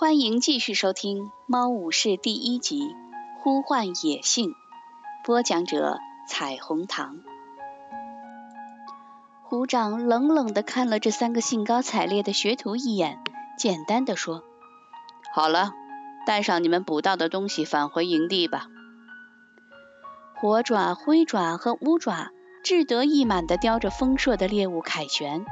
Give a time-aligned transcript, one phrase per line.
[0.00, 2.82] 欢迎继续收听《猫武士》第一集
[3.42, 4.50] 《呼唤野性》，
[5.24, 7.18] 播讲者：彩虹糖。
[9.42, 13.18] 虎掌冷冷地看了这三个兴高采烈的学徒一眼，
[13.58, 14.44] 简单的说
[15.34, 15.72] ：“好了，
[16.24, 18.68] 带上你们捕到的东西返回营地吧。”
[20.40, 22.30] 火爪、灰爪和乌爪
[22.62, 25.44] 志得意满地叼着丰硕的猎物凯旋。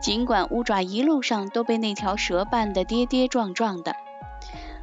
[0.00, 3.94] 尽管乌爪一路上都被那条蛇绊得跌跌撞撞的，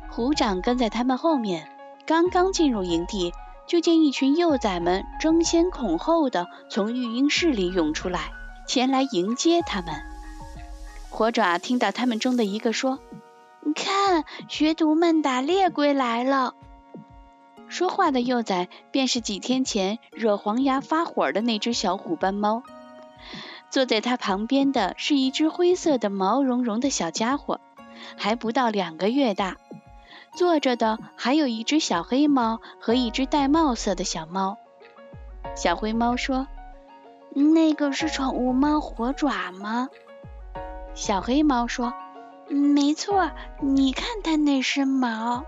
[0.10, 1.70] 虎掌跟在他们后面，
[2.06, 3.34] 刚刚进入营地，
[3.68, 8.32] 就见一群幼崽们争先恐后的从育婴室里涌出来，
[8.66, 9.94] 前来迎接他们。
[11.10, 13.00] 火爪听到他们中的一个说
[13.76, 16.54] ：“看，学徒们打猎归来了。”
[17.68, 22.64] 说话的幼崽便是几天前惹黄牙发火的那只小虎斑猫。
[23.70, 27.60] 坐在他旁边的是一只灰色的毛茸茸的小家伙，
[28.18, 29.58] 还不到两个月大。
[30.34, 34.58] 坐着的还有一只小黑猫和一只玳瑁色的小猫。
[35.56, 36.48] 小灰猫说
[37.34, 39.90] ：“那个是宠物猫火爪吗？”
[40.94, 41.94] 小黑猫说
[42.48, 45.44] ：“没错，你看它那身毛。”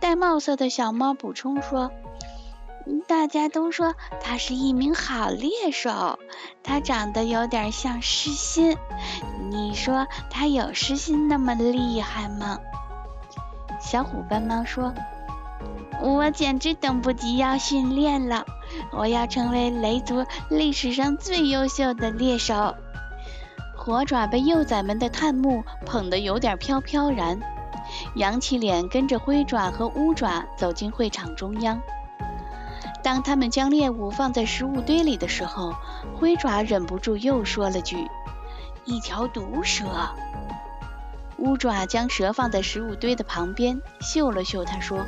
[0.00, 1.90] 玳瑁色的小猫补充说。
[3.06, 6.18] 大家都说他是一名好猎手，
[6.62, 8.76] 他长得有点像狮心。
[9.50, 12.58] 你说他有狮心那么厉害吗？
[13.80, 14.94] 小虎斑猫说
[16.02, 18.44] ：“我简直等不及要训练了，
[18.92, 22.74] 我要成为雷族历史上最优秀的猎手。”
[23.76, 27.40] 火爪被幼崽们的探目捧得有点飘飘然，
[28.14, 31.82] 扬起脸跟着灰爪和乌爪走进会场中央。
[33.04, 35.74] 当他们将猎物放在食物堆里的时候，
[36.16, 38.08] 灰爪忍不住又说了句
[38.86, 39.84] ：“一条毒蛇。”
[41.36, 45.04] 乌爪将蛇放在食物堆的旁边，嗅了嗅，他说：“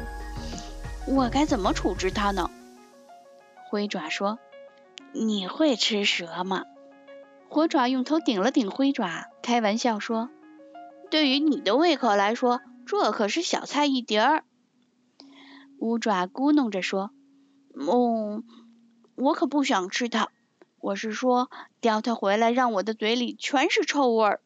[1.09, 2.51] 我该怎么处置它呢？”
[3.71, 4.39] 灰爪说
[5.15, 6.65] ：“你会吃蛇吗？”
[7.49, 10.29] 火爪用头顶了顶灰爪，开玩笑说
[11.11, 14.45] ：“对于你的胃口来说，这可是小菜一碟儿。”
[15.81, 17.11] 乌爪咕哝着说。
[17.79, 18.43] 哦，
[19.15, 20.31] 我可不想吃它。
[20.81, 21.51] 我是说，
[21.81, 24.41] 叼它回来，让我的嘴里全是臭味儿。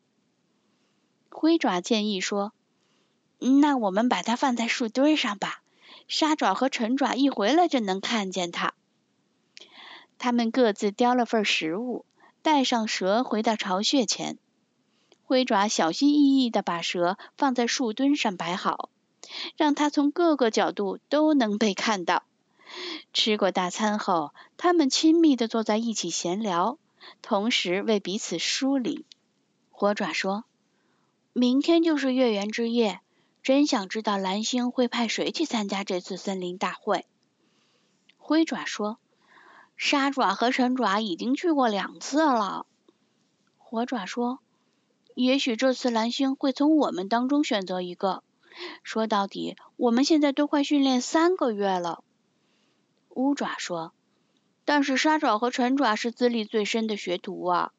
[1.30, 2.52] 灰爪建议说
[3.60, 5.62] ：“那我们把它放在树墩上吧，
[6.08, 8.74] 沙爪和陈爪一回来就能看见它。”
[10.18, 12.04] 他们各自叼了份食物，
[12.42, 14.38] 带上蛇回到巢穴前。
[15.22, 18.90] 灰爪小心翼翼地把蛇放在树墩上摆好，
[19.56, 22.24] 让它从各个角度都能被看到。
[23.12, 26.78] 吃过大餐后，他们亲密地坐在一起闲聊，
[27.22, 29.04] 同时为彼此梳理。
[29.70, 30.44] 火爪说
[31.32, 33.00] ：“明天就是月圆之夜，
[33.42, 37.06] 真想知道蓝星会派谁去参加这次森林大会。”
[38.18, 38.98] 灰爪说
[39.76, 42.66] ：“沙爪和神爪已经去过两次了。”
[43.56, 44.40] 火爪说
[45.14, 48.22] ：“也许这次蓝星会从我们当中选择一个。
[48.82, 52.04] 说到底，我们现在都快训练三个月了。”
[53.20, 53.92] 乌爪说
[54.64, 57.72] ：“但是沙爪和陈爪是资历最深的学徒啊。”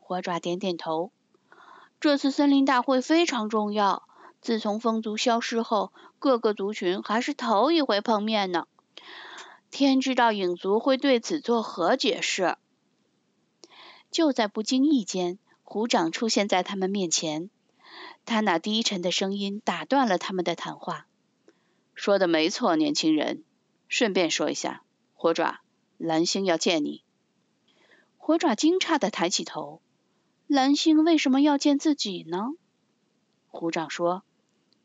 [0.00, 1.12] 火爪点点头。
[2.00, 4.02] 这次森林大会非常重要。
[4.40, 8.66] 自从风族消失后，各个族群还是头一回碰面呢。
[9.70, 12.56] 天知道影族会对此作何解释。
[14.10, 17.48] 就在不经意间，虎掌出现在他们面前。
[18.24, 21.06] 他那低沉的声音打断了他们的谈话
[21.94, 23.44] ：“说的没错，年轻人。”
[23.92, 24.82] 顺便说一下，
[25.12, 25.60] 火爪，
[25.98, 27.04] 蓝星要见你。
[28.16, 29.82] 火爪惊诧的抬起头，
[30.46, 32.52] 蓝星为什么要见自己呢？
[33.48, 34.22] 虎掌说：“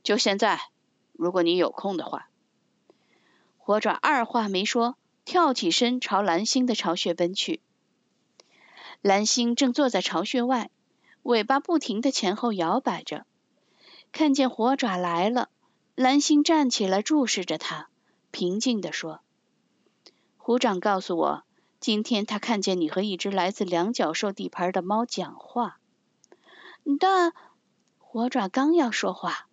[0.03, 0.59] 就现在，
[1.13, 2.29] 如果你有空的话。”
[3.57, 7.61] 火爪二话没说，跳起身朝蓝星的巢穴奔去。
[8.99, 10.69] 蓝星正坐在巢穴外，
[11.23, 13.25] 尾巴不停的前后摇摆着。
[14.11, 15.47] 看见火爪来了，
[15.95, 17.87] 蓝星站起来注视着他。
[18.31, 19.21] 平静地说
[20.37, 21.43] ：“虎掌告诉我，
[21.79, 25.79] 今天他看见你和一只来自两角兽地盘的猫讲话。
[26.99, 27.33] 但
[27.97, 29.47] 火爪刚要说话，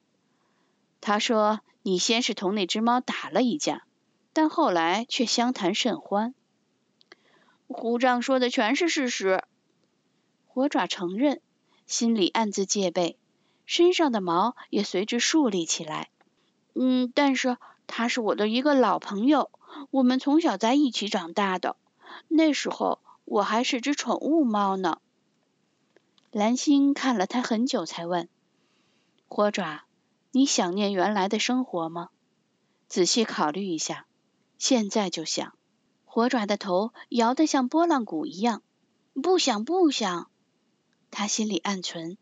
[1.01, 3.87] 他说你先是同那只猫打了一架，
[4.33, 6.35] 但后来却相谈甚欢。
[7.67, 9.45] 虎掌说的全是事实。”
[10.47, 11.41] 火爪承认，
[11.87, 13.19] 心里暗自戒备，
[13.67, 16.11] 身上的毛也随之竖立起来。
[16.75, 17.57] 嗯，但是。
[17.87, 19.51] 他是我的一个老朋友，
[19.91, 21.77] 我们从小在一起长大的。
[22.29, 25.01] 那时候我还是只宠物猫呢。
[26.31, 28.29] 蓝星看了他很久，才问
[29.29, 29.85] ：“火爪，
[30.33, 32.09] 你想念原来的生活吗？
[32.89, 34.07] 仔细考虑一下，
[34.59, 35.55] 现在就想。
[36.05, 38.63] 火爪的头摇得像拨浪鼓一样。
[39.21, 40.29] 不想，不想。
[41.11, 42.19] 他心里暗存：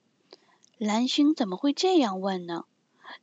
[0.77, 2.65] 蓝星怎么会这样问呢？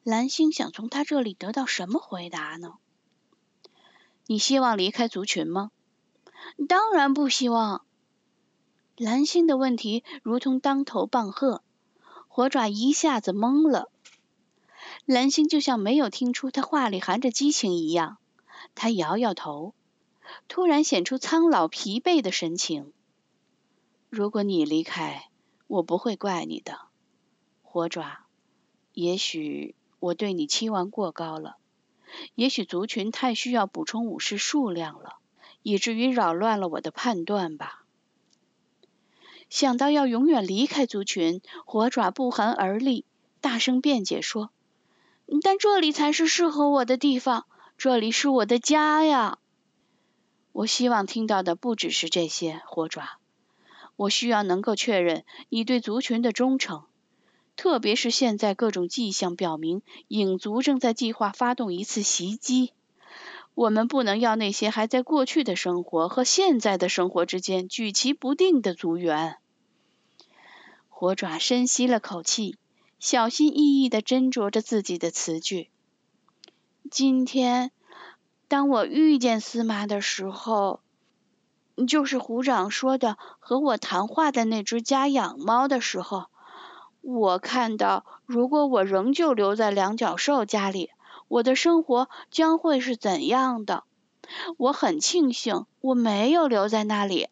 [0.04, 2.76] 蓝星想从他这里得到什么回答呢？
[4.28, 5.72] 你希望离开族群吗？
[6.68, 7.86] 当然不希望。
[8.96, 11.64] 蓝星的问题如同当头棒喝，
[12.28, 13.92] 火爪一下子懵了。
[15.06, 18.18] 蓝星就像没有听出他话里含着激情一样，
[18.76, 19.74] 他摇摇头，
[20.48, 22.94] 突然显出苍老疲惫的神情。
[24.10, 25.30] 如果你离开，
[25.68, 26.80] 我不会怪你的，
[27.64, 28.26] 火爪。
[28.94, 31.58] 也许我对你期望过高了，
[32.36, 35.18] 也许族群太需要补充武士数量了，
[35.62, 37.84] 以至于扰乱了我的判断吧。
[39.50, 43.04] 想到要永远离开族群，火爪不寒而栗，
[43.42, 44.52] 大声辩解说。
[45.44, 47.46] 但这里才是适合我的地方，
[47.78, 49.38] 这里是我的家呀！
[50.52, 53.18] 我希望听到的不只是这些，火爪。
[53.96, 56.86] 我需要能够确认你对族群的忠诚，
[57.60, 62.72] 特别是现在各种迹象表明影族正在计划发动一次袭击。
[63.54, 69.36] 我们不能要那些还在过去的生活和现在的生活之间举棋不定的族员。
[70.88, 72.56] 火爪深吸了口气。
[72.98, 75.70] 小心翼翼地斟酌着自己的词句。
[76.90, 77.72] 今天，
[78.48, 80.80] 当我遇见司马的时候，
[81.86, 86.28] 就是虎长说的和我谈话的那只家养猫的时候，
[87.12, 90.92] 我看到，如果我仍旧留在两脚兽家里，
[91.28, 93.84] 我的生活将会是怎样的。
[94.58, 97.30] 我很庆幸我没有留在那里，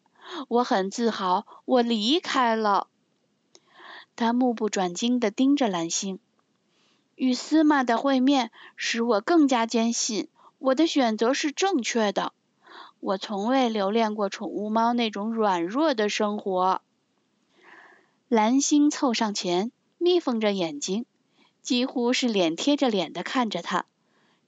[0.48, 2.88] 我很自豪我离开了。
[4.16, 6.18] 他目不转睛地盯着蓝星，
[7.14, 10.28] 与司马的会面使我更加坚信
[10.58, 12.32] 我的选择是正确的。
[12.98, 16.82] 我从未留恋过宠物猫那种软弱的生活。
[18.28, 21.06] 蓝星凑上前，眯缝着眼睛，
[21.62, 23.86] 几乎是脸贴着脸的看着他，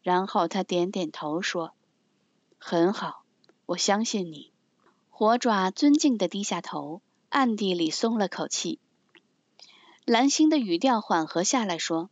[0.03, 1.73] 然后他点点头说
[2.61, 3.23] ：“很好，
[3.65, 4.53] 我相信你。”
[5.09, 7.01] 火爪尊敬地低下头，
[7.31, 8.79] 暗地里松了口气。
[10.05, 12.11] 蓝星的语调缓和下来，说：“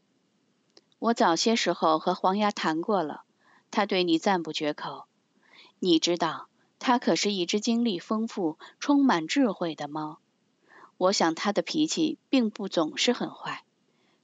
[0.99, 3.25] 我早些时候和黄牙谈过了，
[3.71, 5.05] 他对你赞不绝口。
[5.81, 6.49] 你知道，
[6.79, 10.19] 它可是一只经历丰富、充满智慧的猫。
[10.99, 13.65] 我想它的脾气并不总是很坏。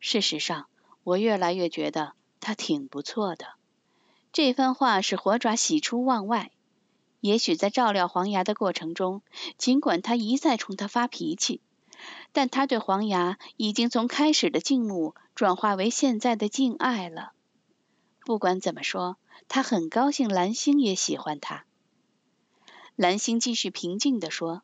[0.01, 0.67] 事实上，
[1.03, 3.55] 我越来越觉得它挺不错的。”
[4.33, 6.51] 这番话使火爪喜出望外。
[7.21, 9.23] 也许在照料黄牙的过程中，
[9.57, 11.63] 尽管他一再冲他发脾气。
[12.33, 17.33] 但他对黄牙已经从开始的敬慕转化为现在的敬爱了。
[18.27, 19.17] 不管怎么说，
[19.49, 21.65] 他很高兴蓝星也喜欢他。
[22.97, 24.63] 蓝星继续平静地说：“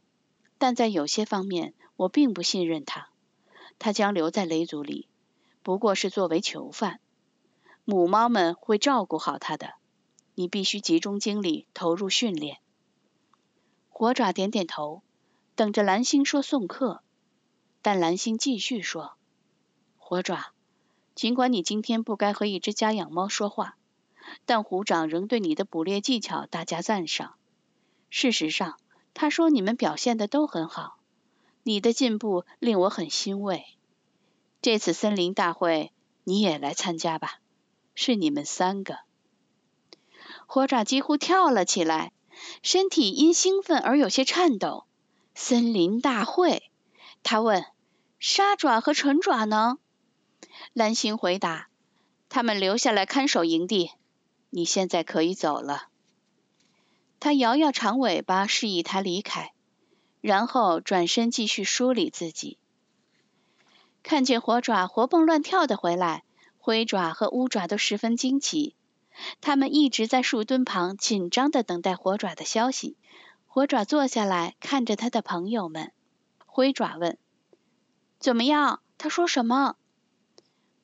[0.60, 3.08] 但在有些方面，我并不信任他。
[3.78, 5.08] 他将留在雷族里，
[5.62, 7.00] 不过是作为囚犯。
[7.86, 9.76] 母猫们会照顾好他的。
[10.34, 12.58] 你必须集中精力投入训练。”
[13.88, 15.02] 火爪点点头，
[15.54, 17.02] 等着蓝星说送客。
[17.80, 19.14] 但蓝星继续说
[19.96, 20.52] ：“火爪，
[21.14, 23.78] 尽管你今天不该和一只家养猫说话，
[24.44, 27.36] 但虎长仍对你的捕猎技巧大加赞赏。
[28.10, 28.78] 事实上，
[29.14, 30.98] 他说你们表现的都很好，
[31.62, 33.64] 你的进步令我很欣慰。
[34.62, 35.92] 这次森林大会
[36.24, 37.40] 你也来参加吧，
[37.94, 38.98] 是你们三个。”
[40.46, 42.12] 火爪几乎跳了起来，
[42.62, 44.84] 身体因兴奋而有些颤抖。
[45.34, 46.70] 森林大会。
[47.22, 47.64] 他问
[48.18, 49.78] ：“沙爪和纯爪呢？”
[50.72, 51.68] 蓝星回答
[52.28, 53.90] ：“他们留下来看守营地。
[54.50, 55.88] 你现在可以走了。”
[57.20, 59.52] 他摇摇长尾巴，示意他离开，
[60.22, 62.58] 然后转身继续梳理自己。
[64.02, 66.24] 看见火爪活蹦乱跳的回来，
[66.58, 68.74] 灰爪和乌爪都十分惊奇。
[69.42, 72.96] 他们一直在树墩旁紧张的等待火爪的消息。
[73.46, 75.92] 火爪坐下来，看着他的朋友们。
[76.46, 77.18] 灰爪问
[78.18, 78.80] ：“怎么样？
[78.96, 79.76] 他说什么？”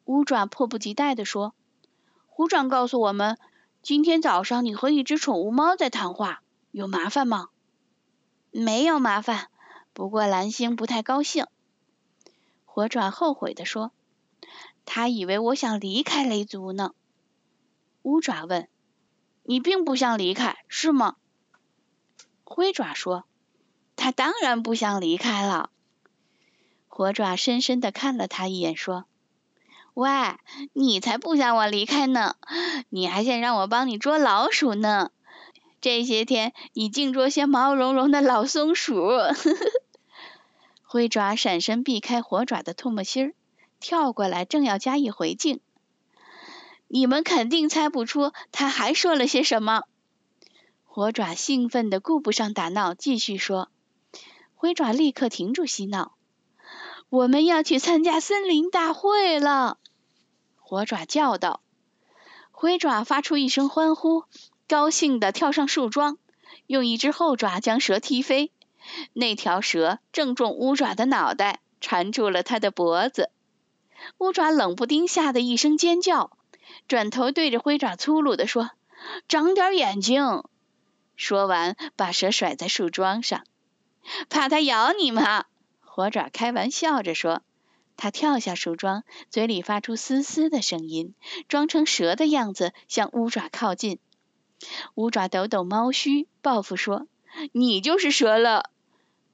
[0.04, 1.54] 乌爪迫不及待地说
[2.28, 3.38] ：“虎长告诉我们，
[3.86, 7.50] 今天早上你和一只宠物猫在谈话，有麻烦吗
[8.50, 9.48] ？”“没有麻烦，
[9.92, 11.46] 不过蓝星不太高兴。”
[12.66, 13.92] 火爪后悔地说
[14.84, 16.94] ：“他以为我想离开雷族呢。”
[18.02, 18.68] 乌爪问
[19.46, 21.14] ：“你并不想离开，是吗？”
[22.42, 23.24] 灰爪说。
[23.94, 25.70] 他当然不想离开了。
[26.88, 29.04] 火爪深深的看了他一眼，说
[29.96, 30.10] ：“喂，
[30.74, 32.36] 你才不想我离开呢！
[32.90, 35.10] 你还想让我帮你捉老鼠呢？
[35.80, 39.08] 这些天你净捉些毛茸茸的老松鼠。
[40.84, 43.34] 灰爪闪身避开火爪的唾沫星儿，
[43.80, 45.60] 跳过来正要加以回敬。
[46.88, 49.84] 你们肯定猜不出他还说了些什么。
[50.84, 53.70] 火爪兴奋的顾不上打闹，继续说。
[54.56, 56.12] 灰爪立刻停住嬉闹。
[57.08, 59.78] 我们要去参加森林大会了！
[60.68, 61.60] 火爪叫道。
[62.50, 64.24] 灰爪发出一声欢呼，
[64.66, 66.18] 高兴地跳上树桩，
[66.66, 68.50] 用一只后爪将蛇踢飞。
[69.12, 73.30] 那条蛇正中乌爪的脑袋，缠住了他的脖子。
[74.18, 76.36] 乌爪冷不丁吓得一声尖叫，
[76.88, 78.72] 转头对着灰爪粗鲁地说
[79.28, 80.42] ：“长点眼睛！”
[81.14, 83.44] 说完，把蛇甩在树桩上。
[84.28, 85.44] 怕它咬你吗？
[85.80, 87.42] 火爪开玩笑着说
[87.96, 91.14] ：“他跳下树桩，嘴里发出嘶嘶的声音，
[91.48, 93.98] 装成蛇的样子向乌爪靠近。
[94.94, 97.06] 乌爪抖抖猫须，报复说
[97.52, 98.70] ：‘你就是蛇了！’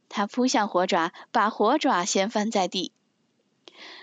[0.08, 2.92] 他扑向火爪，把火爪掀翻在地。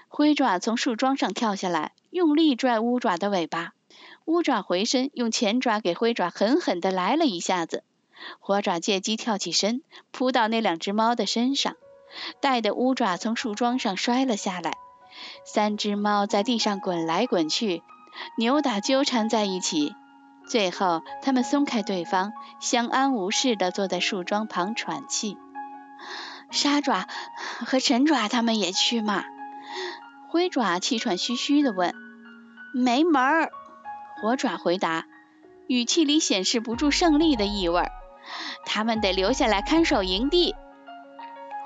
[0.07, 3.73] 灰爪从树桩上跳下来，用力拽乌爪的尾巴。
[4.25, 7.83] 乌爪回身，用前爪给灰爪狠狠地来了一下子。
[8.39, 11.77] 火爪借机跳起身，扑到那两只猫的身上。”
[12.41, 14.73] 带的乌爪从树桩上摔了下来，
[15.45, 17.83] 三只猫在地上滚来滚去，
[18.37, 19.93] 扭打纠缠在一起。
[20.47, 25.37] 最后，它们松开对方，相安无事地坐在树桩旁喘气。
[26.51, 27.07] 沙爪
[27.65, 29.23] 和神爪他们也去吗？
[30.29, 31.93] 灰爪气喘吁吁地问。
[32.73, 33.49] 没门儿！
[34.21, 35.05] 火爪回答，
[35.67, 37.83] 语气里显示不住胜利的意味。
[38.65, 40.55] 他们得留下来看守营地。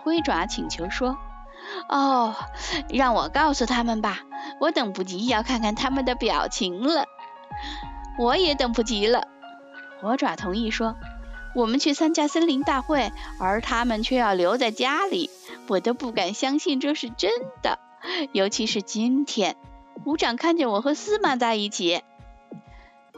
[0.04, 1.18] 灰爪请求说
[1.90, 2.36] ：“哦，
[2.90, 4.20] 让我告诉他们吧，
[4.60, 7.06] 我等不及要看看他们的表情了。”
[8.20, 9.28] 我也等不及了。
[10.02, 10.96] 火爪同意说
[11.56, 15.30] ：“我们去参加森林大会，而他们却要留在家里，
[15.68, 17.32] 我都不敢相信这是真
[17.62, 17.80] 的。
[18.34, 19.56] 尤其是今天，
[20.04, 22.04] 虎长看见我和司马在一起。”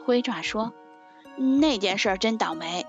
[0.06, 0.72] 灰爪说
[1.60, 2.86] ：“那件事真倒霉，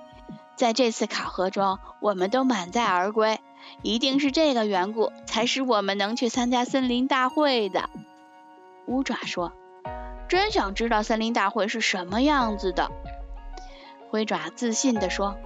[0.56, 3.40] 在这次考核中，我们都满载而归。”
[3.82, 7.90] 一定是这个缘故，才使我们能去参加森林大会的。
[8.88, 9.54] 乌爪说
[10.30, 12.92] ：“真想知道森林大会是什么样子的。”
[14.10, 15.38] 灰爪自信地说：“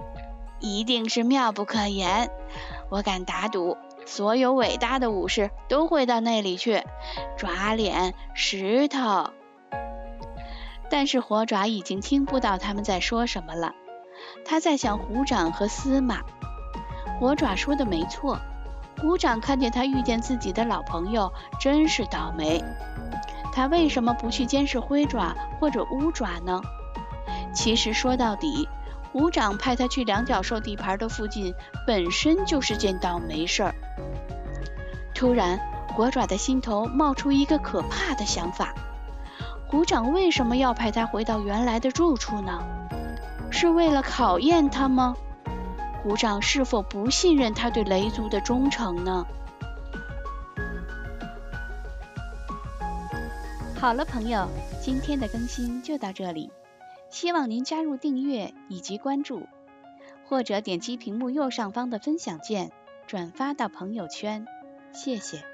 [0.60, 2.30] 一定是妙不可言。
[2.88, 3.76] 我敢打赌，
[4.06, 6.82] 所有伟大的武士都会到那里去。
[7.36, 9.30] 爪脸、石头。”
[10.88, 13.74] 但是火爪已经听不到他们在说什么了，
[14.44, 16.20] 他在想虎掌和司马。
[17.22, 18.36] 火爪说的没错，
[19.00, 22.60] 虎掌看见他遇见自己的老朋友，真是倒霉。
[23.52, 26.60] 他为什么不去监视灰爪或者乌爪呢？
[27.54, 28.68] 其实说到底，
[29.12, 31.54] 虎掌派他去两角兽地盘的附近，
[31.86, 33.74] 本身就是件倒霉事儿。
[35.14, 35.60] 突然，
[35.94, 38.74] 火爪的心头冒出一个可怕的想法：
[39.68, 42.64] 虎掌为什么要派他回到原来的住处呢？
[43.52, 45.14] 是为了考验他吗？
[46.02, 49.24] 虎掌是否不信任他对雷族的忠诚呢？
[53.78, 54.48] 好了，朋友，
[54.80, 56.50] 今天的更新就到这里，
[57.10, 59.46] 希望您加入订阅以及关注，
[60.28, 62.72] 或者点击屏幕右上方的分享键，
[63.06, 64.46] 转发到朋友圈，
[64.92, 65.51] 谢谢。